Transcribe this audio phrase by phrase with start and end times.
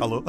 [0.00, 0.22] Alô?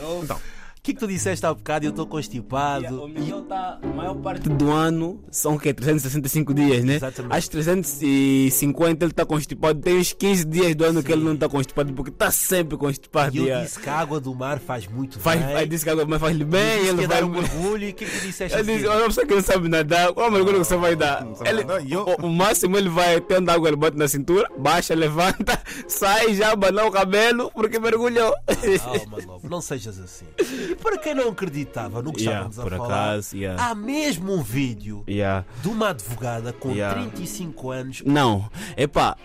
[0.00, 0.22] Alô?
[0.22, 0.40] Então,
[0.80, 1.84] O que, que tu disseste há bocado?
[1.84, 3.04] Eu estou constipado.
[3.04, 5.74] O Miguel está, a maior parte do ano, são o quê?
[5.74, 6.94] 365 dias, né?
[6.94, 7.36] Exatamente.
[7.36, 9.78] Às 350 ele está constipado.
[9.78, 13.36] Tem uns 15 dias do ano que ele não está constipado, porque está sempre constipado.
[13.36, 13.62] E eu yeah.
[13.62, 15.54] disse que a água do mar faz muito Faz, bem.
[15.54, 17.20] aí disse que agora mas faz-lhe Eu bem, disse que ele ia vai.
[17.20, 17.84] dar um mergulho.
[17.84, 18.76] E o que, que tu disseste Ele assim?
[18.80, 21.22] disse, olha, você que não sabe nadar, qual mergulho que você vai dar?
[21.26, 24.48] Não sabe Ele, eu- o, o máximo ele vai tendo água, ele bota na cintura,
[24.58, 28.34] baixa, levanta, sai, já abanou o cabelo, porque mergulhou.
[28.46, 30.26] Calma, Lobo, não sejas assim.
[30.70, 33.62] E para quem não acreditava no que Yeah, estávamos a falar, acaso, yeah.
[33.70, 35.44] há mesmo um vídeo Yeah.
[35.60, 37.00] de uma advogada com Yeah.
[37.00, 38.02] 35 anos.
[38.06, 39.16] Não, epá,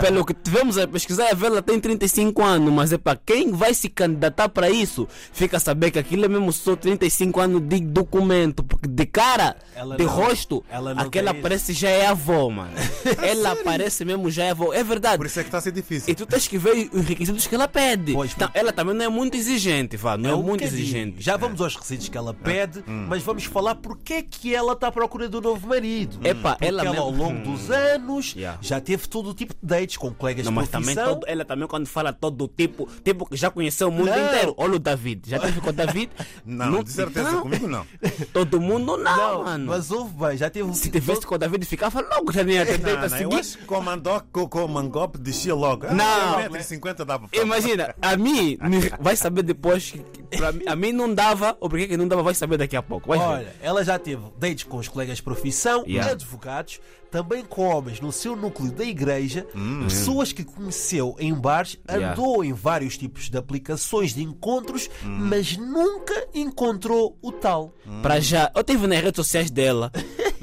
[0.00, 3.88] pelo que tivemos a pesquisar, a Vela tem 35 anos, mas epá, quem vai se
[3.88, 8.62] candidatar para isso, fica a saber que aquilo é mesmo só 35 anos de documento,
[8.62, 10.64] porque de cara, Ela de não- rosto,
[10.96, 12.72] aquela parece já é avó, mano.
[13.22, 15.16] ela parece mesmo já é avó, é verdade.
[15.18, 16.10] por isso é que está a ser difícil.
[16.10, 18.12] E tu tens que ver os requisitos que ela pede.
[18.12, 20.80] Pois, Então, ela também não é muito exigente, vá, não é, um muito bocadinho.
[20.82, 21.16] exigente.
[21.18, 23.06] Já vamos aos requisitos que ela pede, Hum.
[23.08, 26.18] mas vamos falar porque é que ela está à procura do novo marido.
[26.26, 28.58] Epá, Porque ela ela, ao mesmo- longo dos anos Yeah.
[28.60, 31.14] já teve todo o tipo de dates com colegas Não, de mas também profissão.
[31.20, 34.26] todo- ela também quando fala todo tipo, tipo que já conheceu o mundo Não.
[34.26, 34.54] inteiro.
[34.56, 36.10] Olha o David, já teve com o David?
[36.44, 37.42] Não, de certeza, Não.
[37.42, 37.86] comigo não.
[38.32, 39.66] Todo mundo não, Não, mano.
[39.66, 42.56] mas houve bem, já teve um Se tivesse com o David ficava logo, já nem
[42.56, 43.40] ia ter date Não, a não, eu seguir.
[43.40, 45.86] acho que com o Mandoc, com, com o Mangop descia logo.
[45.86, 46.38] Ah, Não.
[46.50, 48.58] 1,50m dá para Imagina, a mim,
[49.00, 52.34] vai saber depois, que, pra a mim não dava, ou porque que não dava, vai
[52.34, 53.08] saber daqui a pouco.
[53.08, 53.24] Vai ver.
[53.24, 56.12] Olha, ela já teve dates com os colegas de profissão, Yeah.
[56.12, 56.80] advogados,
[57.14, 59.46] também com homens no seu núcleo da igreja,
[59.84, 61.94] pessoas que conheceu em bares, Hum.
[61.94, 62.10] Yeah.
[62.10, 65.28] andou em vários tipos de aplicações de encontros, Hum.
[65.30, 67.72] mas nunca encontrou o tal.
[68.02, 69.92] Pra já, eu tive nas redes sociais dela.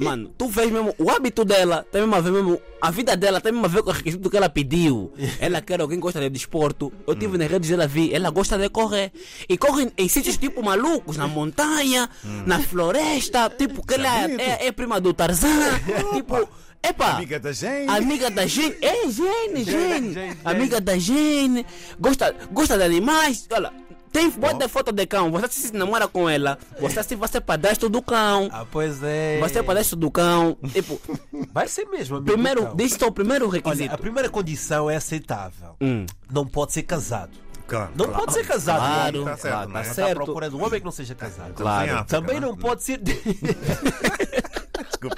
[0.02, 3.40] Mano, tu vês mesmo o hábito dela, tem mesmo a ver mesmo, a vida dela
[3.40, 5.12] tem mesmo a ver com o requisito que ela pediu.
[5.40, 6.92] Ela quer alguém que gosta de desporto.
[7.06, 9.12] Eu tive nas redes dela, vi, ela gosta de correr.
[9.48, 12.08] E corre em sítios tipo malucos, na montanha,
[12.46, 14.40] na floresta, tipo que ela bonito.
[14.40, 15.48] é, é prima do Tarzan.
[16.14, 16.48] tipo,
[16.82, 17.16] epa.
[17.16, 17.88] Amiga da gente.
[17.90, 21.64] Amiga da gente, é Gene, Gene, Gene, amiga da Gene,
[21.98, 23.72] gosta, gosta de animais, olha,
[24.12, 27.88] tem bota foto de cão, você se namora com ela, você se vai ser padastro
[27.88, 29.38] do cão, Ah, pois é.
[29.40, 31.00] vai ser padastro do cão, tipo,
[31.52, 32.32] Vai ser mesmo, amigo.
[32.32, 32.76] primeiro, então.
[32.76, 33.94] diz só o primeiro Olha, requisito.
[33.94, 35.76] a primeira condição é aceitável.
[35.80, 36.06] Hum.
[36.30, 37.30] Não pode ser casado.
[37.66, 38.20] Claro, Não claro.
[38.20, 38.78] pode ser casado.
[38.80, 39.24] Claro.
[39.24, 39.82] Tá certo, claro, não tá é?
[39.82, 40.24] Está à certo.
[40.24, 41.54] procura de um homem que não seja casado.
[41.54, 41.84] Claro.
[41.92, 42.46] África, Também né?
[42.46, 42.98] não pode ser.
[42.98, 43.32] Desculpe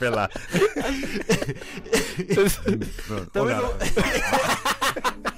[0.09, 0.28] lá.
[3.06, 3.75] Pronto, Também olha,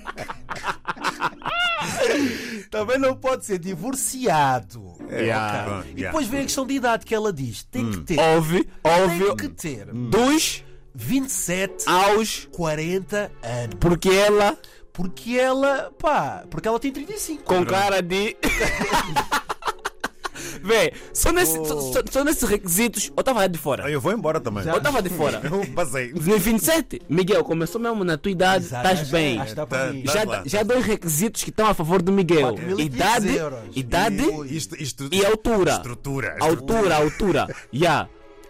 [2.78, 4.94] Também não pode ser divorciado.
[5.08, 5.64] É, Yeah.
[5.64, 7.62] pronto, E depois vem a questão de idade que ela diz.
[7.64, 8.18] Tem que ter.
[8.18, 10.64] Ouve, ouve, Tem que ter dos
[10.94, 13.76] 27 aos, 40 anos.
[13.80, 14.56] porque ela,
[14.92, 17.42] Porque ela, pá, porque ela tem 35.
[17.44, 18.36] com cara de...
[20.66, 23.90] Vê, só, nesse, só, só- só nesses requisitos, eu tava de fora.
[23.90, 24.66] Eu vou embora também.
[24.66, 25.40] Eu tava de fora.
[25.46, 26.12] Eu passei.
[26.12, 29.38] No 27, Miguel, começou mesmo na tua idade, Exato, estás acho- bem.
[29.40, 30.42] acho que dá para Tá- tá- Já, lá.
[30.44, 33.58] já dois requisitos que estão a favor do Miguel: 4.500 idade, euros.
[33.76, 35.72] idade Isto, isto, e altura.
[35.72, 36.36] Estrutura.
[36.40, 37.46] Altura, altura.
[37.72, 38.08] Já.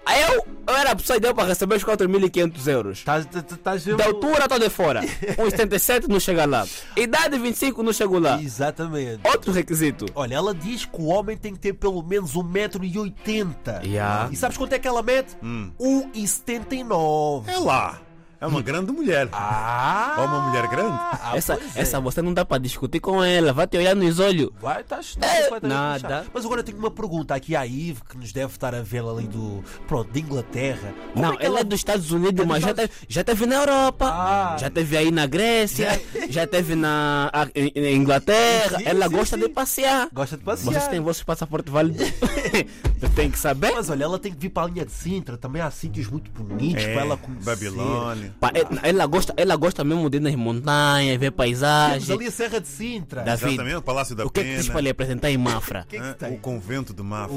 [0.08, 2.98] Aí eu, eu era a pessoa ideal para receber os 4.500 euros.
[2.98, 5.00] Estás- estás- Estás Da altura estou de fora.
[5.02, 6.64] 1,77 não chega lá.
[6.96, 8.40] Idade 25 não chego lá.
[8.40, 9.20] Exatamente.
[9.24, 10.06] Outro requisito.
[10.14, 13.82] Olha, ela diz que o homem tem que ter pelo menos 1,80m.
[13.84, 14.28] Yeah.
[14.30, 15.36] E sabes quanto é que ela mete?
[15.42, 17.44] 1,79m.
[17.48, 18.00] É lá.
[18.40, 19.28] É uma grande mulher.
[19.32, 20.16] Ah!
[20.18, 20.92] Ou uma mulher grande.
[21.00, 21.80] Ah, essa, é.
[21.80, 23.52] essa você não dá para discutir com ela.
[23.52, 24.50] Vai te olhar nos olhos.
[24.60, 26.26] Vai, estás É, completamente nada.
[26.34, 29.02] Mas agora eu tenho uma pergunta aqui à Ive, que nos deve estar a ver
[29.04, 29.64] ali do.
[29.86, 30.92] Pronto, de Inglaterra.
[31.12, 33.24] Como Não, é que ela é dos Estados Unidos, É mas já Estados- teve, já
[33.24, 34.56] teve na Europa, Ah.
[34.58, 37.46] já teve aí na Grécia, já teve na a-
[37.90, 38.78] Inglaterra.
[38.78, 39.42] Sim, ela sim, gosta sim.
[39.42, 40.08] de passear.
[40.12, 40.72] Gosta de passear.
[40.74, 42.06] Vocês têm vossos passaportes válidos?
[43.14, 43.72] Tem que saber.
[43.74, 45.36] Mas olha, ela tem que vir para a linha de Sintra.
[45.36, 47.44] Também há sítios muito bonitos É, para ela conhecer.
[47.44, 48.34] Babilônia.
[48.40, 52.14] Pá, é- ela, gosta, ela gosta mesmo de ir nas montanhas, ver Temos paisagem.
[52.14, 53.22] ali a Serra de Sintra.
[53.22, 54.72] David, Exatamente, o Palácio da o que é que tens Pena.
[54.72, 55.82] para lhe apresentar em Mafra?
[55.82, 56.24] O que é que?
[56.26, 57.36] O convento de Mafra.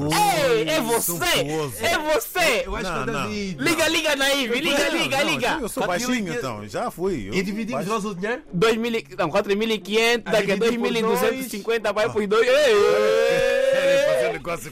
[0.49, 1.11] Ei, é você!
[1.11, 1.73] Sumptuoso.
[1.81, 2.63] É você!
[2.65, 3.29] Eu acho Não, que é o não.
[3.29, 5.57] Liga, liga, Naíve, liga, Não, liga, não, liga!
[5.61, 5.87] Eu sou 4.500.
[5.87, 7.27] baixinho então, já fui.
[7.29, 7.89] Eu- E dividimos baixo.
[7.89, 8.41] nós o dinheiro?
[8.53, 12.47] 2 mil, não, 4.500, daqui a dividir por 2.250 vai por dois.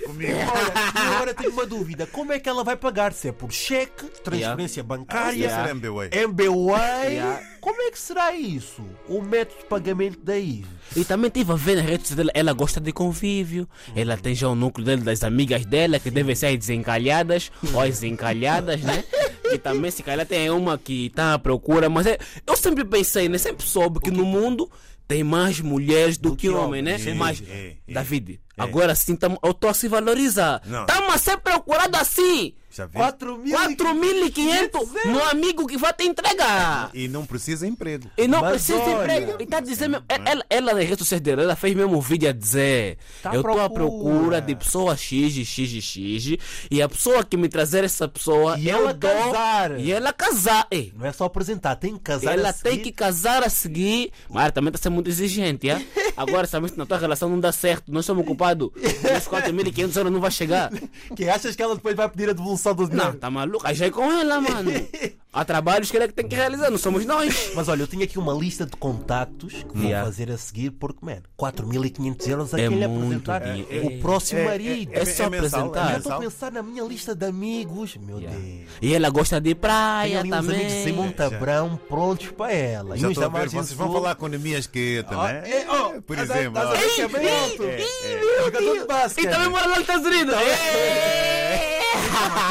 [0.06, 0.34] Comigo.
[0.34, 2.06] Olha, e agora tenho uma dúvida.
[2.08, 3.14] Como é que ela vai pagar?
[3.14, 6.10] Se é por cheque, transferência bancária, ser MBWay.
[6.12, 7.14] MBWay?
[7.14, 7.42] Yeah.
[7.62, 8.84] Como é que será isso?
[9.08, 10.66] O método de pagamento da IVE?
[10.96, 14.48] E também tive a ver nas redes dela, ela gosta de convívio, ela tem já
[14.48, 19.04] o núcleo dela, das amigas dela, que devem ser as desencalhadas, ou as encalhadas, né?
[19.50, 23.30] E também se calhar tem uma que está à procura, mas é, eu sempre pensei,
[23.30, 23.38] né?
[23.38, 24.70] Sempre soube que no mundo
[25.08, 26.96] tem mais mulheres do, que, que homens, né?
[26.96, 27.94] homens, Mas, é, é.
[27.94, 30.62] David, agora sim tamo, eu estou a se valorizar.
[30.64, 32.54] Estamos a ser procurado assim.
[32.78, 32.98] Já vi.
[32.98, 36.90] 4.500 no amigo que vai te entregar.
[36.94, 38.10] E não precisa emprego.
[38.18, 39.36] E não Mas precisa de olha- emprego.
[39.40, 40.06] E está dizendo mesmo.
[40.08, 43.42] Ela, ela nas redes sociais dela, ela fez mesmo um vídeo a dizer: Tá Eu
[43.42, 44.42] estou à procura procura.
[44.42, 46.38] de pessoa X, X, X, X.
[46.70, 48.58] E a pessoa que me trazer essa pessoa.
[48.60, 49.80] E eu ela dou, casar.
[49.80, 50.68] E ela casar.
[50.70, 52.34] Ei, Não é só apresentar, tem que casar.
[52.34, 52.84] ela a tem seguir.
[52.84, 54.12] que casar a seguir.
[54.30, 55.78] Mas ela também está sendo muito exigente, é?
[56.18, 58.70] Agora, sabes que na tua relação não dá certo, nós somos culpados.
[58.76, 60.72] Os 4.500 euros não vai chegar.
[61.16, 63.14] Que achas que ela depois vai pedir a devolução do Não, dinheiro?
[63.18, 63.66] tá maluco?
[63.68, 64.72] Aí já é com ela, mano.
[65.40, 67.52] Há trabalhos que ela é que tem que realizar, não somos nós.
[67.54, 70.04] Mas olha, eu tinha aqui uma lista de contactos que vou Yeah.
[70.06, 74.44] fazer a seguir, porque, man, 4.500 euros a É quem lhe muito apresentar o próximo
[74.46, 74.92] marido.
[74.94, 75.92] é só mensal, apresentar.
[75.92, 76.20] Já estou a mensal.
[76.32, 77.96] pensar na minha lista de amigos.
[77.98, 78.36] Meu Yeah.
[78.40, 78.70] Deus.
[78.82, 80.84] E ela gosta de Tenho praia ali uns amigos de também.
[80.84, 82.98] Simão Tabrão prontos para ela.
[82.98, 83.96] Já e uns estou a ver, Margem vocês vão Sul.
[84.02, 85.44] falar com Neemias Queta, Ah, né?
[85.52, 86.60] é, oh, Por estás a- exemplo.
[86.64, 87.64] estás a ver que é bem alto.
[87.64, 89.26] É jogador de basquete.
[89.26, 90.36] E também mora lá nos Estados Unidos.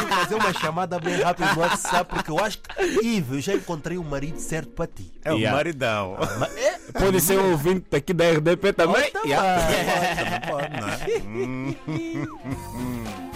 [0.08, 3.98] Fazer uma chamada bem rápida no WhatsApp, porque eu acho que, Ivo, eu já encontrei
[3.98, 5.12] o marido certo para ti.
[5.24, 5.56] É o Yeah.
[5.56, 6.16] maridão.
[6.38, 9.04] Mas, é, Pode ser um ouvinte aqui da RDP também.
[9.08, 9.66] Oh, tá Yeah.
[9.66, 10.16] bem.
[10.16, 10.96] Também pode, não é?
[11.26, 11.74] Hum.